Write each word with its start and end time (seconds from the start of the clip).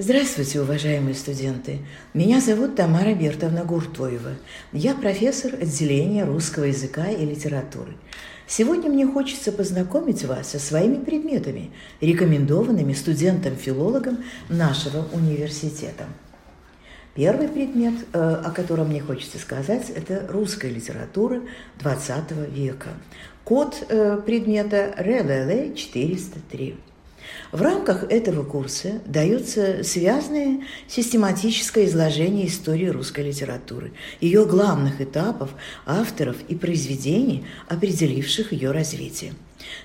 Здравствуйте, 0.00 0.60
уважаемые 0.60 1.16
студенты. 1.16 1.80
Меня 2.14 2.40
зовут 2.40 2.76
Тамара 2.76 3.14
Бертовна 3.14 3.64
Гуртоева. 3.64 4.36
Я 4.72 4.94
профессор 4.94 5.54
отделения 5.54 6.24
русского 6.24 6.66
языка 6.66 7.08
и 7.08 7.26
литературы. 7.26 7.94
Сегодня 8.46 8.90
мне 8.90 9.08
хочется 9.08 9.50
познакомить 9.50 10.24
вас 10.24 10.50
со 10.50 10.60
своими 10.60 11.02
предметами, 11.02 11.72
рекомендованными 12.00 12.92
студентам-филологам 12.92 14.18
нашего 14.48 15.04
университета. 15.12 16.04
Первый 17.16 17.48
предмет, 17.48 17.94
э, 18.12 18.18
о 18.20 18.52
котором 18.52 18.90
мне 18.90 19.00
хочется 19.00 19.38
сказать, 19.38 19.90
это 19.90 20.28
русская 20.28 20.70
литература 20.70 21.42
XX 21.80 22.48
века. 22.48 22.90
Код 23.42 23.84
э, 23.88 24.22
предмета 24.24 24.94
РЛЛ 24.96 25.74
403. 25.74 26.76
В 27.52 27.62
рамках 27.62 28.04
этого 28.04 28.44
курса 28.44 29.00
дается 29.06 29.82
связанное 29.82 30.62
систематическое 30.86 31.86
изложение 31.86 32.46
истории 32.46 32.86
русской 32.86 33.24
литературы, 33.24 33.92
ее 34.20 34.44
главных 34.44 35.00
этапов, 35.00 35.50
авторов 35.86 36.36
и 36.48 36.54
произведений, 36.54 37.46
определивших 37.68 38.52
ее 38.52 38.70
развитие. 38.70 39.34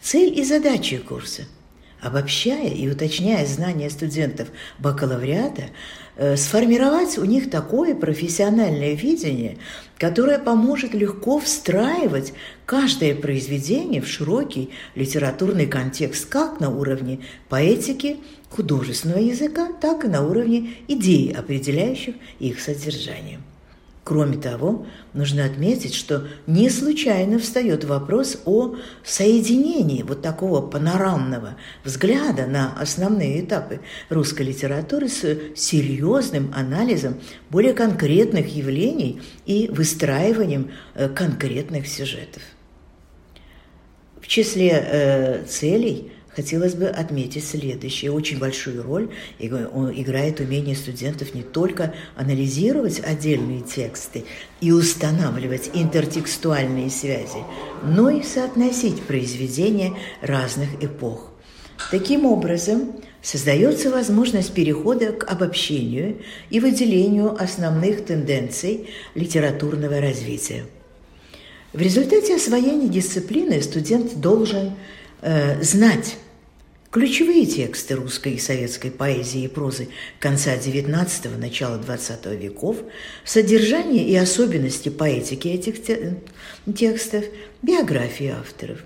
Цель 0.00 0.38
и 0.38 0.44
задачи 0.44 0.98
курса– 0.98 1.42
обобщая 2.00 2.68
и 2.68 2.88
уточняя 2.88 3.44
знания 3.46 3.90
студентов 3.90 4.48
бакалавриата, 4.78 5.64
э, 6.16 6.36
сформировать 6.36 7.18
у 7.18 7.24
них 7.24 7.50
такое 7.50 7.94
профессиональное 7.94 8.94
видение, 8.94 9.58
которое 9.98 10.38
поможет 10.38 10.94
легко 10.94 11.38
встраивать 11.38 12.32
каждое 12.66 13.14
произведение 13.14 14.00
в 14.00 14.08
широкий 14.08 14.70
литературный 14.94 15.66
контекст 15.66 16.26
как 16.26 16.60
на 16.60 16.70
уровне 16.70 17.20
поэтики, 17.48 18.18
художественного 18.50 19.18
языка, 19.18 19.68
так 19.80 20.04
и 20.04 20.08
на 20.08 20.26
уровне 20.26 20.70
идей, 20.88 21.32
определяющих 21.32 22.14
их 22.38 22.60
содержание. 22.60 23.40
Кроме 24.08 24.38
того, 24.38 24.86
нужно 25.12 25.44
отметить, 25.44 25.92
что 25.92 26.26
не 26.46 26.70
случайно 26.70 27.38
встает 27.38 27.84
вопрос 27.84 28.40
о 28.46 28.76
соединении 29.04 30.02
вот 30.02 30.22
такого 30.22 30.62
панорамного 30.66 31.56
взгляда 31.84 32.46
на 32.46 32.72
основные 32.80 33.44
этапы 33.44 33.80
русской 34.08 34.44
литературы 34.44 35.10
с 35.10 35.20
серьезным 35.54 36.50
анализом 36.56 37.20
более 37.50 37.74
конкретных 37.74 38.46
явлений 38.56 39.20
и 39.44 39.68
выстраиванием 39.68 40.70
э, 40.94 41.10
конкретных 41.10 41.86
сюжетов. 41.86 42.42
В 44.22 44.26
числе 44.26 44.70
э, 44.70 45.44
целей– 45.44 46.12
хотелось 46.38 46.74
бы 46.74 46.86
отметить 46.86 47.44
следующее. 47.44 48.12
Очень 48.12 48.38
большую 48.38 48.84
роль 48.84 49.10
играет 49.40 50.38
умение 50.38 50.76
студентов 50.76 51.34
не 51.34 51.42
только 51.42 51.94
анализировать 52.14 53.00
отдельные 53.00 53.62
тексты 53.62 54.24
и 54.60 54.70
устанавливать 54.70 55.72
интертекстуальные 55.74 56.90
связи, 56.90 57.42
но 57.82 58.08
и 58.08 58.22
соотносить 58.22 59.02
произведения 59.02 59.94
разных 60.22 60.68
эпох. 60.80 61.32
Таким 61.90 62.24
образом, 62.24 62.92
создается 63.20 63.90
возможность 63.90 64.54
перехода 64.54 65.10
к 65.10 65.24
обобщению 65.24 66.18
и 66.50 66.60
выделению 66.60 67.34
основных 67.36 68.04
тенденций 68.04 68.90
литературного 69.16 70.00
развития. 70.00 70.66
В 71.72 71.80
результате 71.80 72.36
освоения 72.36 72.88
дисциплины 72.88 73.60
студент 73.60 74.20
должен 74.20 74.74
э, 75.20 75.60
знать 75.62 76.16
Ключевые 76.90 77.44
тексты 77.44 77.96
русской 77.96 78.34
и 78.34 78.38
советской 78.38 78.90
поэзии 78.90 79.42
и 79.42 79.48
прозы 79.48 79.88
конца 80.18 80.56
XIX– 80.56 81.36
начала 81.38 81.76
XX 81.76 82.34
веков, 82.34 82.78
содержание 83.26 84.08
и 84.08 84.16
особенности 84.16 84.88
поэтики 84.88 85.48
этих 85.48 85.82
текстов, 86.74 87.24
биографии 87.60 88.28
авторов, 88.28 88.78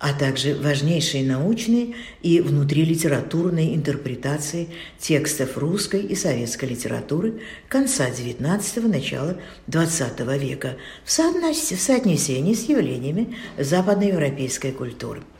а 0.00 0.12
также 0.12 0.56
важнейшие 0.56 1.22
научные 1.22 1.94
и 2.20 2.40
внутрилитературные 2.40 3.76
интерпретации 3.76 4.66
текстов 4.98 5.56
русской 5.56 6.00
и 6.00 6.16
советской 6.16 6.64
литературы 6.70 7.42
конца 7.68 8.08
XIX– 8.10 8.88
начала 8.88 9.36
XX 9.68 10.36
века 10.36 10.76
в 11.04 11.12
соотнесении 11.12 12.54
с 12.54 12.68
явлениями 12.68 13.36
западноевропейской 13.56 14.72
культуры– 14.72 15.22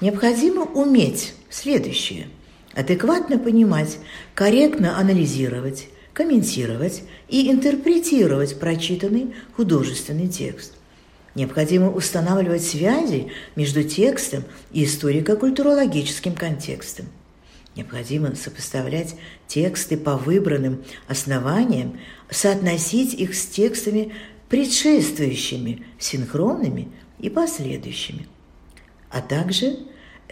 Необходимо 0.00 0.62
уметь 0.62 1.34
следующее– 1.50 2.28
адекватно 2.74 3.38
понимать, 3.38 3.98
корректно 4.34 4.98
анализировать, 4.98 5.88
комментировать 6.12 7.02
и 7.28 7.50
интерпретировать 7.50 8.58
прочитанный 8.60 9.34
художественный 9.56 10.28
текст. 10.28 10.74
Необходимо 11.34 11.90
устанавливать 11.90 12.64
связи 12.64 13.32
между 13.56 13.82
текстом 13.82 14.44
и 14.72 14.84
историко-культурологическим 14.84 16.34
контекстом. 16.34 17.06
Необходимо 17.74 18.34
сопоставлять 18.34 19.14
тексты 19.46 19.96
по 19.96 20.16
выбранным 20.16 20.84
основаниям, 21.06 21.98
соотносить 22.30 23.14
их 23.14 23.34
с 23.34 23.46
текстами 23.46 24.14
предшествующими, 24.48 25.84
синхронными 25.98 26.88
и 27.18 27.28
последующими– 27.28 28.26
а 29.10 29.20
также 29.20 29.76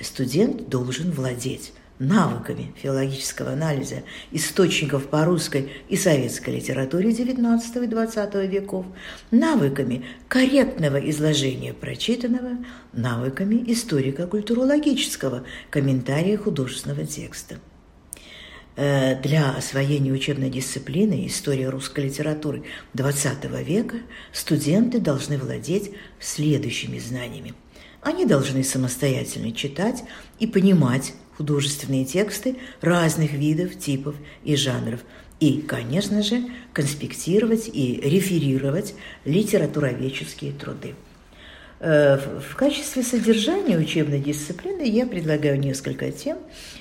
студент 0.01 0.69
должен 0.69 1.11
владеть 1.11 1.73
навыками 1.99 2.75
филологического 2.77 3.53
анализа 3.53 4.03
источников 4.31 5.07
по 5.09 5.25
русской 5.25 5.71
и 5.89 5.97
советской 5.97 6.57
литературе 6.57 7.11
XIX 7.11 7.59
и 7.59 7.89
XX 7.89 8.47
веков, 8.47 8.87
навыками 9.31 10.05
корректного 10.29 10.99
изложения 11.11 11.73
прочитанного, 11.73 12.59
навыками 12.93 13.65
историко-культурологического 13.73 15.45
комментария 15.71 16.37
художественного 16.37 17.07
текста. 17.07 17.59
Э, 18.77 19.19
для 19.23 19.53
освоения 19.53 20.13
учебной 20.13 20.51
дисциплины 20.51 21.27
история 21.27 21.71
русской 21.71 22.05
литературы 22.05 22.65
XX 22.95 23.65
века 23.65 23.97
студенты 24.33 25.01
должны 25.01 25.39
владеть 25.39 25.93
следующими 26.21 26.99
знаниями– 26.99 27.55
они 28.07 28.25
должны 28.25 28.63
самостоятельно 28.63 29.51
читать 29.51 30.05
и 30.39 30.47
понимать 30.47 31.13
художественные 31.37 32.05
тексты 32.05 32.57
разных 32.81 33.33
видов, 33.33 33.77
типов 33.77 34.15
и 34.45 34.55
жанров. 34.55 35.01
И, 35.41 35.61
конечно 35.61 36.23
же, 36.23 36.45
конспектировать 36.73 37.69
и 37.71 38.01
реферировать 38.01 38.95
литературоведческие 39.25 40.53
труды. 40.53 40.95
Э, 41.81 42.17
в 42.17 42.55
качестве 42.55 43.03
содержания 43.03 43.77
учебной 43.77 44.21
дисциплины 44.21 44.89
я 44.89 45.05
предлагаю 45.05 45.59
несколько 45.59 46.13
тем, 46.13 46.39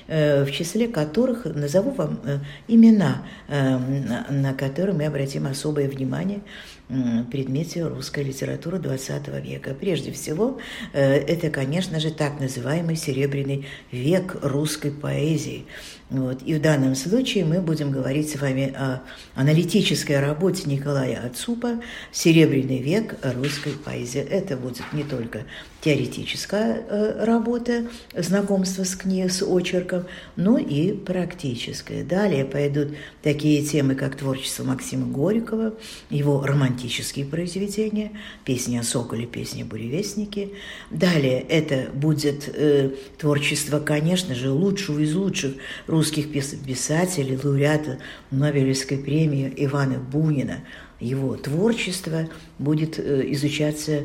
э, 0.08 0.46
в 0.46 0.52
числе 0.52 0.88
которых 0.88 1.46
назову 1.46 1.90
вам 1.92 2.20
э, 2.24 2.38
имена, 2.68 3.24
на 3.50 4.54
которые 4.54 4.96
мы 4.96 5.06
обратим 5.06 5.48
особое 5.48 5.90
внимание 5.90 6.42
предмете 6.88 7.86
русской 7.86 8.24
литературы 8.24 8.78
XX 8.78 9.42
века. 9.42 9.74
Прежде 9.74 10.12
всего, 10.12 10.60
э, 10.94 11.16
это, 11.16 11.50
конечно 11.50 12.00
же, 12.00 12.12
так 12.12 12.40
называемый 12.40 12.96
серебряный 12.96 13.66
век 13.92 14.38
русской 14.42 14.92
поэзии. 14.92 15.66
Вот. 16.10 16.44
И 16.44 16.54
в 16.54 16.62
данном 16.62 16.94
случае 16.94 17.46
мы 17.46 17.62
будем 17.62 17.90
говорить 17.90 18.30
с 18.30 18.40
вами 18.40 18.72
о 18.78 19.02
аналитической 19.34 20.20
работе 20.20 20.70
Николая 20.70 21.26
Ацупа 21.26 21.82
«Серебряный 22.12 22.80
век 22.80 23.16
русской 23.24 23.74
поэзии». 23.74 24.22
Это 24.22 24.56
будет 24.56 24.84
не 24.94 25.04
только 25.04 25.46
теоретическая 25.82 26.84
э, 26.88 27.26
работа, 27.26 27.88
знакомство 28.16 28.84
с 28.84 28.96
книгой, 28.96 29.30
с 29.32 29.42
очерком, 29.44 30.06
но 30.36 30.60
и 30.60 30.94
практическая. 30.94 32.04
Далее 32.04 32.46
пойдут 32.46 32.90
такие 33.24 33.64
темы, 33.64 33.96
как 33.96 34.16
творчество 34.16 34.64
Максима 34.64 35.08
Горького, 35.08 35.74
его 36.10 36.42
романтические 36.76 37.26
произведения, 37.26 38.12
песни 38.44 38.78
о 38.78 38.84
соколе, 38.84 39.26
песни 39.26 39.64
о 39.64 39.66
буревестнике. 39.66 40.50
Далее 40.92 41.40
это 41.40 41.90
будет 41.94 42.50
э, 42.54 42.92
творчество, 43.18 43.80
конечно 43.80 44.36
же, 44.36 44.52
лучшего 44.52 45.00
из 45.00 45.16
лучших 45.16 45.56
русских 45.88 46.32
писателей, 46.32 47.40
лауреата 47.42 48.00
Нобелевской 48.32 48.98
премии 48.98 49.54
Ивана 49.56 50.00
Бунина– 50.00 50.64
его 51.00 51.36
творчество 51.36 52.30
будет 52.58 53.00
э, 53.00 53.32
изучаться 53.34 54.04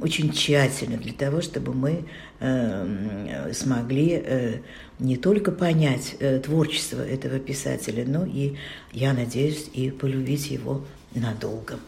очень 0.00 0.32
тщательно 0.32 0.96
для 0.96 1.12
того, 1.12 1.40
чтобы 1.40 1.74
мы 1.74 2.04
э, 2.38 3.52
смогли 3.52 4.22
э, 4.24 4.54
не 4.98 5.16
только 5.16 5.50
понять 5.50 6.16
творчество 6.44 7.00
этого 7.00 7.40
писателя, 7.40 8.04
но 8.06 8.24
и, 8.24 8.54
я 8.92 9.12
надеюсь, 9.14 9.68
и 9.72 9.90
полюбить 9.90 10.50
его 10.50 10.84
надолго. 11.20 11.78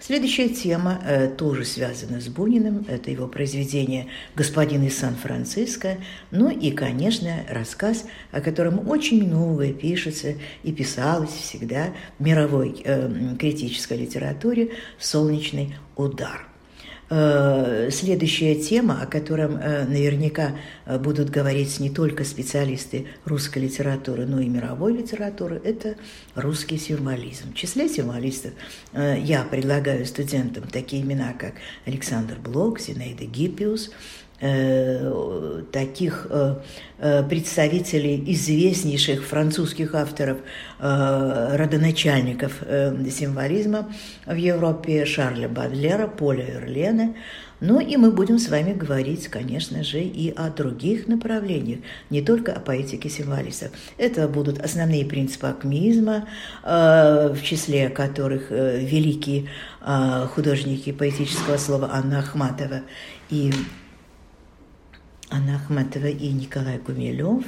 Следующая 0.00 0.48
тема 0.48 1.00
э, 1.04 1.28
тоже 1.28 1.64
связана 1.64 2.20
с 2.20 2.28
Буниным. 2.28 2.84
Это 2.88 3.10
его 3.10 3.26
произведение 3.26 4.08
«Господин 4.36 4.82
из 4.82 4.98
Сан-Франциско». 4.98 5.98
Ну 6.30 6.50
и, 6.50 6.70
конечно, 6.72 7.44
рассказ, 7.48 8.04
о 8.30 8.40
котором 8.40 8.88
очень 8.88 9.26
многое 9.26 9.72
пишется 9.72 10.34
и 10.62 10.72
писалось 10.72 11.30
всегда 11.30 11.94
в 12.18 12.22
мировой 12.22 12.82
э, 12.84 13.36
критической 13.38 13.96
литературе 13.96 14.72
«Солнечный 14.98 15.74
удар». 15.96 16.53
Э, 17.10 17.90
следующая 17.92 18.54
тема, 18.54 19.02
о 19.02 19.06
котором 19.06 19.56
э, 19.56 19.84
наверняка 19.84 20.56
э, 20.86 20.98
будут 20.98 21.28
говорить 21.28 21.78
не 21.78 21.90
только 21.90 22.24
специалисты 22.24 23.06
русской 23.26 23.58
литературы, 23.58 24.24
но 24.24 24.40
и 24.40 24.48
мировой 24.48 24.94
литературы, 24.94 25.60
это 25.62 25.96
русский 26.34 26.78
символизм. 26.78 27.52
В 27.52 27.54
числе 27.54 27.88
символистов 27.88 28.52
я 28.94 29.42
предлагаю 29.42 30.06
студентам 30.06 30.64
такие 30.64 31.02
имена, 31.02 31.34
как 31.34 31.54
Александр 31.84 32.36
Блок, 32.38 32.80
Зинаида 32.80 33.24
Гиппиус, 33.26 33.90
Э, 34.46 35.62
таких 35.72 36.26
э, 36.28 36.56
э, 36.98 37.22
представителей 37.26 38.22
известнейших 38.34 39.24
французских 39.24 39.94
авторов, 39.94 40.36
родоначальников 40.78 42.52
символизма 43.10 43.90
в 44.26 44.34
Европе 44.34 45.06
Шарля 45.06 45.48
Бадлера, 45.48 46.06
Поля 46.08 46.44
Эрлена. 46.56 47.14
Ну 47.60 47.80
и 47.80 47.96
мы 47.96 48.10
будем 48.10 48.38
с 48.38 48.50
вами 48.50 48.74
говорить, 48.74 49.28
конечно 49.28 49.82
же, 49.82 50.00
и 50.00 50.30
о 50.36 50.50
других 50.50 51.06
направлениях, 51.06 51.80
не 52.10 52.20
только 52.20 52.52
о 52.52 52.60
поэтике 52.60 53.08
символистов. 53.08 53.70
Это 53.96 54.28
будут 54.28 54.60
основные 54.60 55.06
принципы 55.06 55.46
акмеизма, 55.46 56.28
в 56.62 57.38
числе 57.42 57.88
которых 57.88 58.50
великие 58.50 59.46
художники 60.34 60.92
поэтического 60.92 61.56
слова 61.56 61.90
Анна 61.94 62.18
Ахматова 62.18 62.82
и 63.30 63.50
Анна 65.30 65.56
Ахматова 65.56 66.06
и 66.06 66.28
Николай 66.32 66.78
Гумилев, 66.78 67.44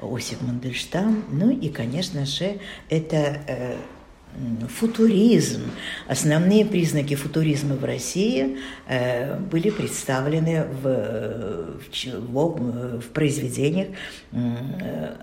Осип 0.00 0.40
Мандельштам. 0.42 1.24
Ну 1.30 1.50
и, 1.50 1.68
конечно 1.68 2.24
же, 2.24 2.58
это 2.88 3.16
э, 3.46 3.76
футуризм. 4.68 5.62
Основные 6.06 6.64
признаки 6.64 7.14
футуризма 7.14 7.74
в 7.74 7.84
России 7.84 8.58
э, 8.86 9.38
были 9.38 9.70
представлены 9.70 10.64
в, 10.82 11.78
в, 12.14 13.00
в 13.00 13.08
произведениях 13.12 13.88
э, 14.32 15.14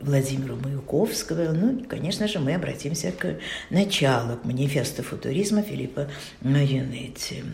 Владимира 0.00 0.54
Маяковского. 0.54 1.52
Ну 1.52 1.78
и, 1.78 1.84
конечно 1.84 2.28
же, 2.28 2.38
мы 2.38 2.54
обратимся 2.54 3.12
к 3.12 3.38
началу, 3.70 4.36
к 4.36 4.44
манифесту 4.44 5.02
футуризма 5.02 5.62
Филиппа 5.62 6.08
Марионетти. 6.42 7.44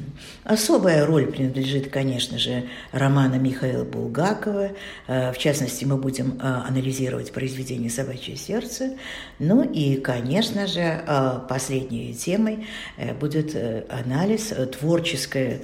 Особая 0.44 1.06
роль 1.06 1.26
принадлежит, 1.26 1.90
конечно 1.90 2.38
же, 2.38 2.64
роману 2.92 3.38
Михаила 3.38 3.84
Булгакова. 3.84 4.70
Э, 5.06 5.32
в 5.32 5.38
частности, 5.38 5.84
мы 5.84 5.96
будем 5.96 6.38
анализировать 6.40 7.32
произведение 7.32 7.90
«Собачье 7.90 8.36
сердце». 8.36 8.96
Ну 9.38 9.62
и, 9.62 9.96
конечно 9.96 10.66
же, 10.66 10.77
же 10.78 11.42
последней 11.48 12.14
темой 12.14 12.66
э, 12.96 13.14
будет 13.14 13.54
э, 13.54 13.84
анализ 13.88 14.52
э, 14.52 14.66
творческое 14.66 15.60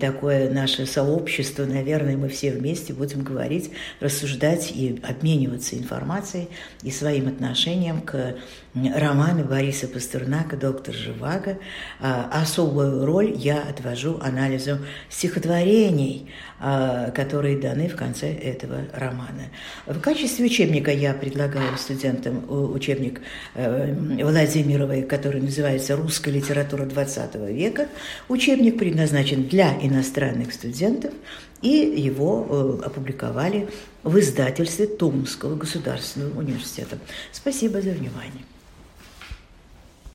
такое 0.00 0.50
наше 0.50 0.86
сообщество, 0.86 1.64
наверное, 1.64 2.16
мы 2.16 2.28
все 2.28 2.52
вместе 2.52 2.92
будем 2.92 3.22
говорить, 3.22 3.70
рассуждать 4.00 4.70
и 4.72 5.00
обмениваться 5.02 5.76
информацией 5.76 6.48
и 6.82 6.90
своим 6.90 7.28
отношением 7.28 8.00
к 8.00 8.36
роману 8.74 9.44
Бориса 9.44 9.88
Пастернака 9.88 10.56
«Доктор 10.56 10.94
Живаго». 10.94 11.58
А, 11.98 12.30
особую 12.32 13.04
роль 13.04 13.32
я 13.36 13.62
отвожу 13.62 14.18
анализу 14.22 14.78
стихотворений, 15.08 16.30
а, 16.60 17.10
которые 17.10 17.58
даны 17.58 17.88
в 17.88 17.96
конце 17.96 18.32
этого 18.32 18.82
романа. 18.92 19.48
В 19.86 19.98
качестве 20.00 20.46
учебника 20.46 20.92
я 20.92 21.14
предлагаю 21.14 21.76
студентам 21.78 22.44
учебник 22.48 23.20
э, 23.54 23.92
Владимировой, 24.22 25.02
который 25.02 25.40
называется 25.40 25.96
«Русская 25.96 26.30
литература 26.30 26.84
XX 26.84 27.52
века». 27.52 27.88
Учебник 28.28 28.78
предназначен 28.78 29.44
для 29.50 29.76
иностранных 29.84 30.52
студентов, 30.52 31.12
и 31.60 31.68
его 31.68 32.46
э, 32.48 32.86
опубликовали 32.86 33.68
в 34.02 34.18
издательстве 34.18 34.86
Томского 34.86 35.56
государственного 35.56 36.38
университета. 36.38 36.98
Спасибо 37.32 37.82
за 37.82 37.90
внимание. 37.90 38.44